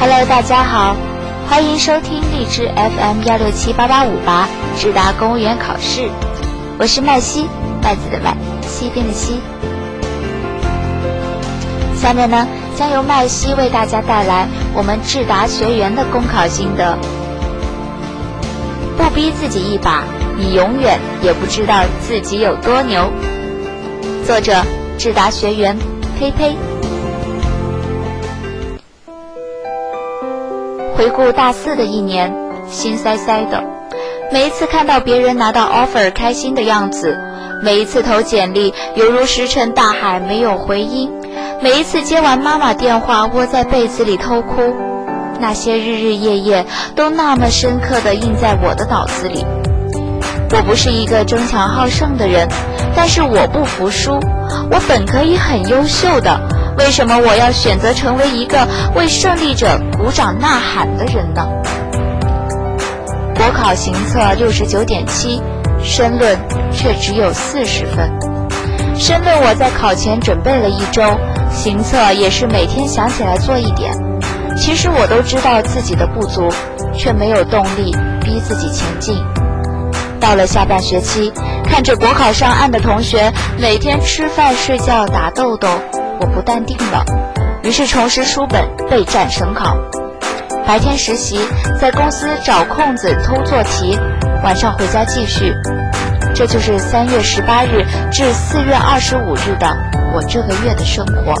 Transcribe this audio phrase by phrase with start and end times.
[0.00, 0.94] Hello，大家好，
[1.50, 6.08] 欢迎收听荔枝 FM 幺六七八八五八智达公务员考试，
[6.78, 7.48] 我是麦西，
[7.82, 9.40] 麦子的麦，西边的西。
[11.96, 16.96] 下面呢，将由麦西为大家带来我们智达学员的公考心得。
[18.96, 20.04] 不逼自己一把，
[20.36, 23.10] 你永远也不知道自己有多牛。
[24.24, 24.62] 作者：
[24.96, 25.76] 智达学员，
[26.20, 26.54] 呸呸。
[30.98, 32.34] 回顾大四的一年，
[32.68, 33.62] 心塞塞的。
[34.32, 37.16] 每一次看到别人拿到 offer 开心的样子，
[37.62, 41.08] 每一次投简历犹如石沉大海没有回音，
[41.62, 44.74] 每一次接完妈妈电话窝在被子里偷哭，
[45.38, 46.66] 那些日日夜夜
[46.96, 49.46] 都那么深刻地印在我的脑子里。
[50.50, 52.48] 我不是一个争强好胜的人，
[52.96, 54.18] 但是我不服输，
[54.68, 56.57] 我本可以很优秀的。
[56.78, 61.44] 为什么我要选择成为一个为胜利者鼓掌呐喊的人呢？
[63.34, 65.42] 国考行测六十九点七，
[65.82, 66.38] 申论
[66.72, 68.08] 却只有四十分。
[68.96, 71.02] 申论我在考前准备了一周，
[71.50, 73.92] 行测也是每天想起来做一点。
[74.56, 76.48] 其实我都知道自己的不足，
[76.94, 79.16] 却没有动力逼自己前进。
[80.20, 81.32] 到了下半学期，
[81.64, 85.68] 看着国考上岸的同学每天吃饭睡觉打豆豆。
[86.20, 87.04] 我不淡定了，
[87.62, 89.76] 于是重拾书本备战省考。
[90.66, 91.40] 白天实习，
[91.80, 93.98] 在公司找空子偷做题，
[94.44, 95.54] 晚上回家继续。
[96.34, 99.76] 这就是三月十八日至四月二十五日的
[100.14, 101.34] 我这个月的生活。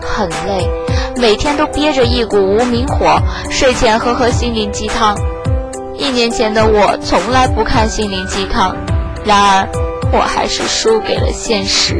[0.00, 0.68] 很累，
[1.16, 5.16] 每天都憋着一股无名火，睡前喝喝心灵鸡汤。
[5.96, 8.76] 一年前的我从来不看心灵鸡汤，
[9.24, 9.68] 然而
[10.12, 11.98] 我还是输给了现实。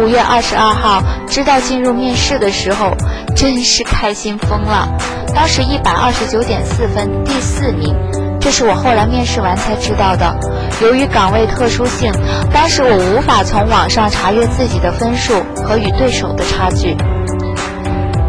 [0.00, 2.96] 五月二十二号，知道进入面试的时候，
[3.36, 4.88] 真是开心疯了。
[5.34, 7.94] 当时一百二十九点四分，第四名，
[8.40, 10.34] 这是我后来面试完才知道的。
[10.80, 12.10] 由于岗位特殊性，
[12.50, 16.96] 当时我无法从网上查阅自己的分数和与对手的差距。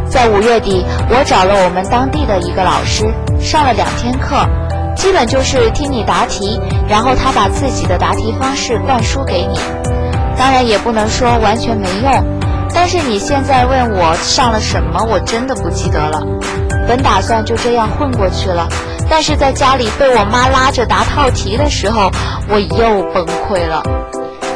[0.10, 3.06] 在五月底，我找了我们当地的一个老师，
[3.40, 4.46] 上了两天课，
[4.98, 9.58] 基本就是听你答题，然后他把自己的答题方式灌输给你。
[10.42, 12.40] 当然也不能说完全没用，
[12.74, 16.24] 但是你现在问我上了什么，我真的不记得了。
[16.88, 18.68] 本打算就这样混过去了，
[19.08, 22.10] 但是在家里被我妈拉着答套题的时候，
[22.50, 23.84] 我又崩溃了。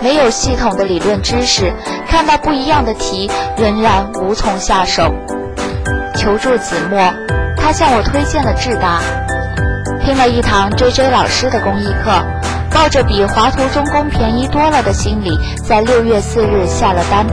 [0.01, 1.71] 没有系统的理论知识，
[2.09, 5.13] 看到不一样的题，仍然无从下手。
[6.15, 7.13] 求助子墨，
[7.55, 8.99] 他向我推荐了智达，
[10.03, 12.25] 听了一堂 JJ 老师的公益课。
[12.75, 17.25] 抱着比华图中公便宜多了的心理，在六月四日下了单。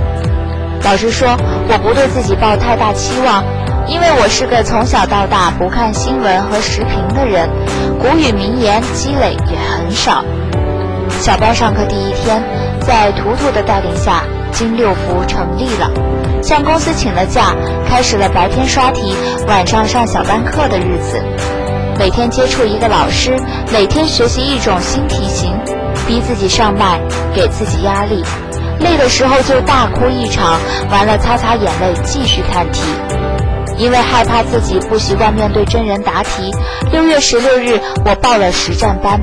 [0.85, 1.37] 老实说，
[1.69, 3.43] 我不对自己抱太大期望，
[3.89, 7.51] 因为我是个从小到大不看新闻和时评的人，
[8.01, 10.25] 古语名言积累也很少。
[11.21, 12.41] 小班上课第一天，
[12.81, 14.23] 在图图的带领下，
[14.53, 15.91] 金六福成立了，
[16.41, 17.53] 向公司请了假，
[17.89, 19.17] 开始了白天刷题、
[19.49, 21.21] 晚上上小班课的日子。
[22.03, 23.31] 每天接触一个老师，
[23.73, 25.57] 每天学习一种新题型，
[26.05, 27.01] 逼自己上麦，
[27.33, 28.25] 给自己压力，
[28.81, 30.59] 累的时候就大哭一场，
[30.91, 32.83] 完了擦擦眼泪继续看题。
[33.79, 36.53] 因为害怕自己不习惯面对真人答题，
[36.91, 39.21] 六月十六日我报了实战班。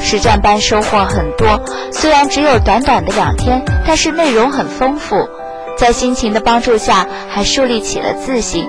[0.00, 5.28] 实战班收获很多，虽然只有短短的两天，但是内容很丰富，
[5.78, 8.68] 在辛勤的帮助下，还树立起了自信。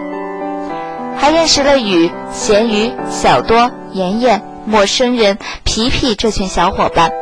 [1.23, 7.13] 还认识了雨、咸鱼、小多、妍妍、陌生人、皮皮这群小伙伴。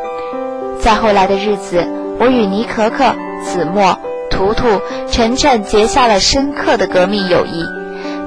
[0.79, 1.87] 在后来的日子，
[2.19, 3.13] 我与倪可可、
[3.43, 3.95] 子墨、
[4.31, 7.63] 图图、晨晨结下了深刻的革命友谊。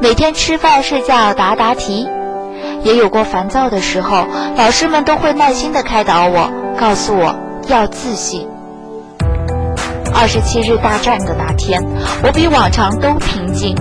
[0.00, 2.06] 每天吃饭、睡觉、答答题，
[2.84, 7.34] 也有过烦躁的时候，老师们都会耐心地开导我，告诉我
[7.66, 8.46] 要自信。
[10.15, 11.82] 二十七日大战的那天，
[12.22, 13.74] 我比往常都平静。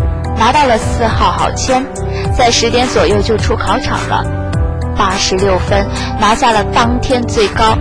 [0.44, 1.82] 拿到了四号好签，
[2.38, 4.26] 在十点左右就出考场了，
[4.94, 5.88] 八十六分
[6.20, 7.78] 拿下了当天最高。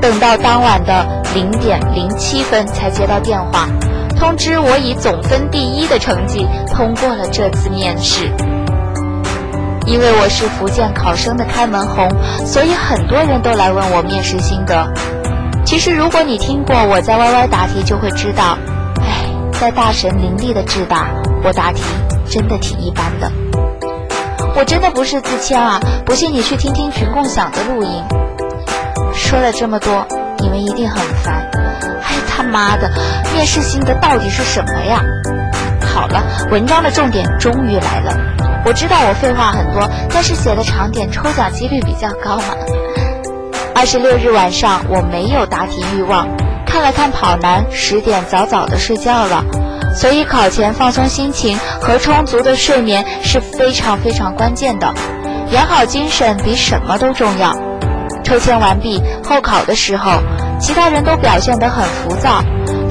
[0.00, 3.68] 等到当晚的零点零七分才接到电话，
[4.18, 8.32] 通知我以总分第一的成绩通过了这次面试。
[9.84, 12.08] 因为我是福建考生的开门红，
[12.46, 14.90] 所以很多人都来问我面试心得。
[15.66, 18.56] 其实如果你听过我在 YY 答题，就会知道，
[19.60, 21.10] 在大神林立的智大。
[21.44, 21.82] 我答题
[22.26, 23.30] 真的挺一般的，
[24.56, 25.78] 我真的不是自谦啊！
[26.06, 28.02] 不信你去听听群共享的录音。
[29.12, 30.06] 说了这么多，
[30.38, 31.46] 你们一定很烦。
[32.02, 32.90] 哎他妈的，
[33.34, 35.02] 面试心得到底是什么呀？
[35.82, 38.16] 好了，文章的重点终于来了。
[38.64, 42.54] 我知道我废话很多，但是写的长点，抽奖几率比较高嘛。
[43.74, 46.28] 二十六日晚上我没有答题欲望，
[46.70, 49.44] 看了看跑男，十点早早的睡觉了。
[49.92, 54.94] 所以考前放松心情和充足的睡眠是非常非常关键的，
[55.50, 57.52] 养好精神比什么都重要。
[58.22, 60.12] 抽签完毕，候考的时候，
[60.60, 62.40] 其他人都表现得很浮躁，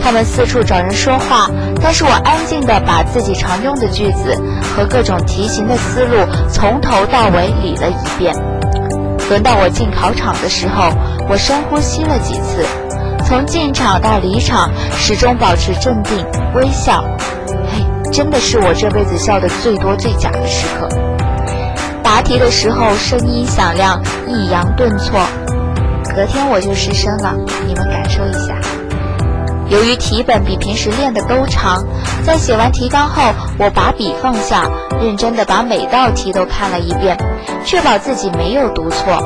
[0.04, 1.50] 他们四处找人说话，
[1.82, 4.38] 但是我安静地把自己常用的句子
[4.76, 6.18] 和各种题型的思路
[6.52, 8.36] 从头到尾理了一遍。
[9.30, 10.92] 轮到我进考场的时候，
[11.30, 12.66] 我深呼吸了几次。
[13.30, 17.06] 从进场到离场，始终保持镇定微笑。
[17.48, 20.90] 嘿，真的是我这辈子笑的最多最假的时刻。
[22.02, 25.20] 答题的时候声音响亮，抑扬顿挫。
[26.16, 27.36] 隔天我就失声了，
[27.68, 28.56] 你们感受一下。
[29.70, 31.86] 由于题本比平时练的都长，
[32.26, 33.22] 在写完提纲后，
[33.60, 34.68] 我把笔放下，
[35.00, 37.16] 认真的把每道题都看了一遍，
[37.64, 39.22] 确保自己没有读错。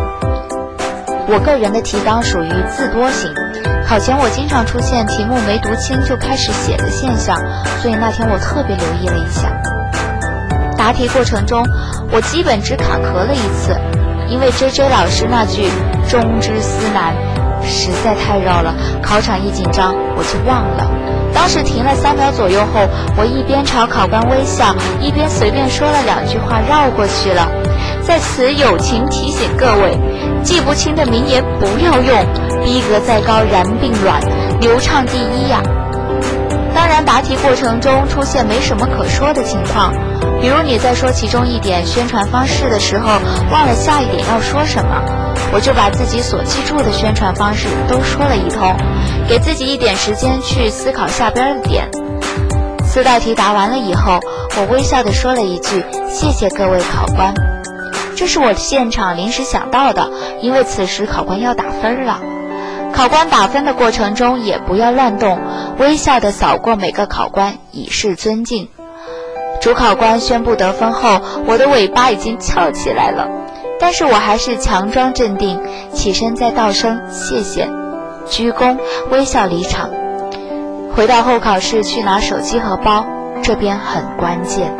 [1.29, 3.33] 我个人的提纲属于字多型。
[3.93, 7.37] 考前我经常出现题目没读清就开始写的现象，
[7.79, 9.51] 所以那天我特别留意了一下。
[10.75, 11.63] 答题过程中，
[12.11, 13.77] 我基本只卡壳了一次，
[14.27, 15.69] 因为 J J 老师那句
[16.09, 17.13] “中之思难”
[17.61, 20.89] 实在太绕了，考场一紧张我就忘了。
[21.31, 27.47] 当时停了三秒左右后，我一边朝考官微笑，一边随便说了两句话绕过去了。
[28.05, 29.97] 在此友情提醒各位，
[30.43, 32.25] 记不清的名言不要用，
[32.63, 34.21] 逼格再高然并卵，
[34.59, 35.61] 流畅第一呀。
[36.75, 39.93] 当然，答题过程中出现没什么可说的情况，
[40.41, 43.07] 比如你在说其中一点宣传方式的时候，
[43.51, 45.01] 忘了下一点要说什么，
[45.53, 48.75] 我就把自己所记住的宣传方式都说了一通，
[49.29, 51.89] 给自己一点时间去思考下边的点。
[52.85, 54.19] 四道题答完了以后，
[54.57, 57.33] 我微笑地说了一句：“谢谢各位考官。”
[58.15, 60.11] 这是我现场临时想到的，
[60.41, 62.19] 因为此时考官要打分了。
[62.93, 65.39] 考官打分的过程中也不要乱动，
[65.79, 68.69] 微笑地扫过每个考官，以示尊敬。
[69.59, 73.27] 主考官宣布得分后，我的尾巴已经翘起来了，
[73.79, 75.59] 但是我还是强装镇定，
[75.91, 77.67] 起身再道声谢谢，
[78.27, 78.77] 鞠躬
[79.09, 79.89] 微笑离场。
[80.95, 83.05] 回到候考室去拿手机和包。
[83.43, 84.73] 这边很关键，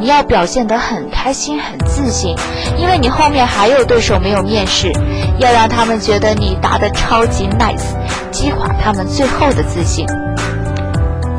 [0.00, 2.34] 你要表现得很开心、很自信，
[2.78, 4.90] 因为你后面还有对手没有面试，
[5.38, 7.94] 要让他们觉得你答得超级 nice，
[8.30, 10.06] 击垮他们最后的自信。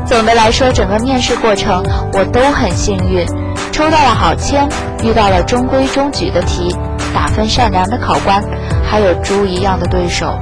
[0.06, 1.82] 总的来说，整个面试过程
[2.12, 3.26] 我都很幸运，
[3.72, 4.68] 抽到了好签，
[5.02, 6.74] 遇到了中规中矩的题，
[7.12, 8.42] 打分善良的考官，
[8.88, 10.38] 还有猪一样的对手。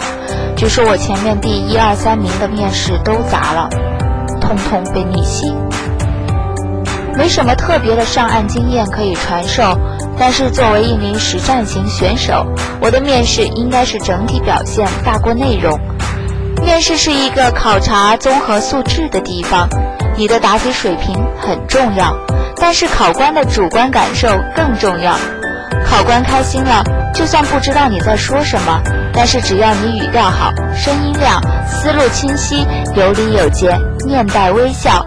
[0.55, 3.69] 据说我前面第一二三名的面试都砸了，
[4.41, 5.53] 通通被逆袭。
[7.17, 9.79] 没什么特别的上岸经验可以传授，
[10.19, 12.47] 但是作为一名实战型选手，
[12.81, 15.81] 我的面试应该是整体表现大过内容。
[16.63, 19.69] 面试是一个考察综合素质的地方，
[20.17, 22.15] 你的答题水平很重要，
[22.57, 25.17] 但是考官的主观感受更重要。
[25.85, 26.85] 考官开心了，
[27.15, 28.83] 就算不知道你在说什么，
[29.13, 35.06] 但是只要你语调好、声音亮、思路清晰、有理有节、面带微笑。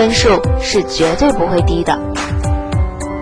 [0.00, 1.94] 分数是绝对不会低的。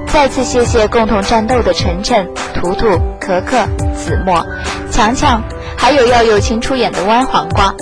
[0.07, 2.87] 再次谢谢共同战斗的晨晨、图图、
[3.19, 3.57] 可可、
[3.97, 4.47] 子墨、
[4.89, 5.43] 强强，
[5.77, 7.75] 还有要友情出演的弯黄瓜，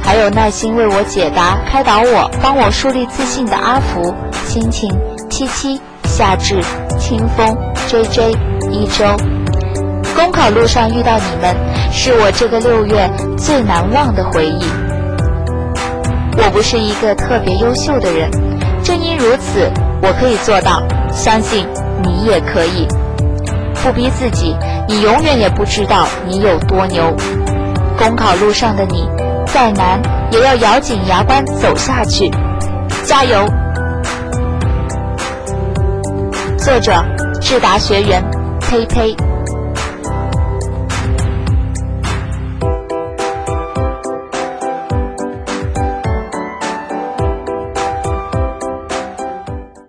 [0.00, 4.14] 还有耐心为我解答、开导我、帮我树立自信的阿福、
[4.46, 4.96] 心情、
[5.28, 6.62] 七七、夏至、
[7.00, 7.52] 清风、
[7.88, 8.30] J J、
[8.70, 9.04] 一周。
[10.14, 11.52] 公考路上遇到你们，
[11.90, 14.85] 是我这个六月最难忘的回忆。
[16.38, 18.30] 我不是一个特别优秀的人，
[18.82, 19.70] 正因如此，
[20.02, 20.82] 我可以做到。
[21.12, 21.66] 相信
[22.02, 22.86] 你也可以。
[23.82, 24.54] 不逼自己，
[24.88, 27.14] 你永远也不知道你有多牛。
[27.96, 29.08] 公考路上的你，
[29.46, 30.00] 再难
[30.30, 32.30] 也要咬紧牙关走下去，
[33.04, 33.46] 加油！
[36.58, 37.02] 作者：
[37.40, 38.22] 智达学员，
[38.60, 39.16] 呸呸。